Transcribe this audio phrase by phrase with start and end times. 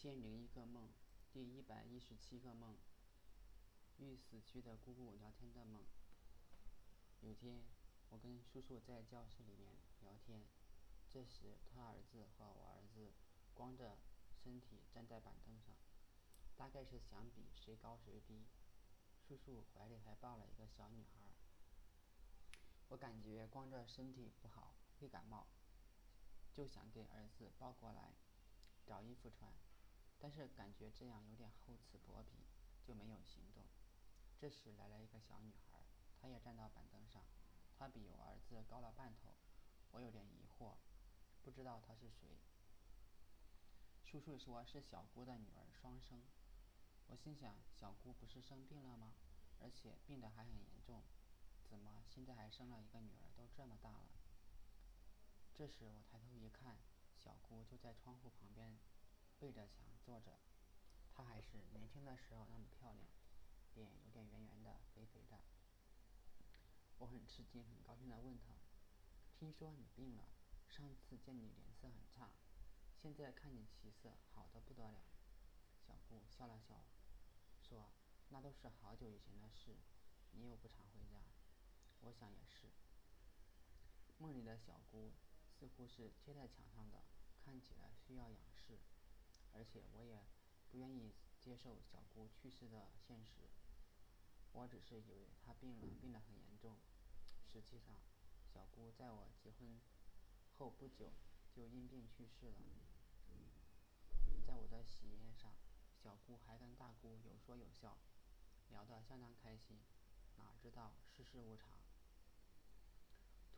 [0.00, 0.88] 千零一个梦，
[1.32, 2.76] 第一百一十七个梦，
[3.98, 5.82] 与死去的姑姑聊天的梦。
[7.20, 7.64] 有天，
[8.08, 10.44] 我跟叔叔在教室里面聊天，
[11.12, 13.10] 这时他儿子和我儿子
[13.54, 13.98] 光着
[14.40, 15.74] 身体站在板凳上，
[16.56, 18.44] 大概是想比谁高谁低。
[19.26, 21.32] 叔叔怀里还抱了一个小女孩，
[22.90, 25.48] 我感觉光着身体不好，会感冒，
[26.54, 28.12] 就想给儿子抱过来。
[28.86, 29.52] 找衣服穿，
[30.20, 32.44] 但是感觉这样有点厚此薄彼，
[32.82, 33.62] 就没有行动。
[34.36, 35.78] 这时来了一个小女孩，
[36.20, 37.24] 她也站到板凳上，
[37.78, 39.34] 她比我儿子高了半头，
[39.92, 40.74] 我有点疑惑，
[41.42, 42.38] 不知道她是谁。
[44.04, 46.22] 叔叔说是小姑的女儿双生，
[47.06, 49.14] 我心想小姑不是生病了吗？
[49.60, 51.02] 而且病得还很严重，
[51.68, 53.30] 怎么现在还生了一个女儿？
[53.36, 54.08] 都这么大了。
[55.54, 56.76] 这时我抬头一看。
[57.18, 58.78] 小姑就在窗户旁边，
[59.38, 60.38] 背着墙坐着。
[61.14, 63.08] 她还是年轻的时候那么漂亮，
[63.74, 65.38] 脸有点圆圆的、肥肥的。
[66.98, 68.54] 我很吃惊，很高兴地问她
[69.38, 70.24] ：“听说你病了？
[70.68, 72.30] 上次见你脸色很差，
[73.00, 75.02] 现在看你气色好的不得了。”
[75.86, 76.84] 小姑笑了笑，
[77.60, 77.90] 说
[78.30, 79.76] ：“那都是好久以前的事，
[80.32, 81.22] 你又不常回家。”
[82.02, 82.72] 我想也是。
[84.18, 85.12] 梦里的小姑。
[85.58, 87.02] 似乎是贴在墙上的，
[87.44, 88.78] 看起来需要仰视，
[89.52, 90.24] 而且我也
[90.70, 93.48] 不愿意接受小姑去世的现实。
[94.52, 96.76] 我只是以为她病了，病得很严重。
[97.44, 98.00] 实际上，
[98.52, 99.80] 小姑在我结婚
[100.56, 101.12] 后不久
[101.54, 102.54] 就因病去世了。
[104.46, 105.54] 在我的喜宴上，
[106.02, 107.98] 小姑还跟大姑有说有笑，
[108.70, 109.78] 聊得相当开心。
[110.36, 111.78] 哪知道世事无常，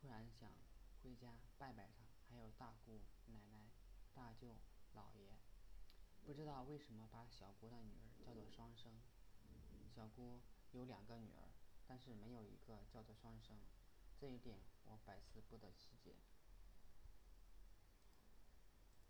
[0.00, 0.52] 突然想。
[1.00, 3.70] 回家拜拜她，还有大姑、奶奶、
[4.12, 4.56] 大舅、
[4.94, 5.38] 姥爷。
[6.28, 8.92] 不知道为什么把小姑的女儿叫做双生。
[9.88, 11.48] 小姑有两个女儿，
[11.86, 13.56] 但是没有一个叫做双生，
[14.20, 16.12] 这一点我百思不得其解。